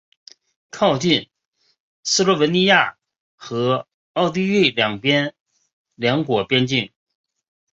[0.71, 1.29] 靠近
[2.03, 2.97] 斯洛文尼亚
[3.35, 6.91] 和奥地利两国边境。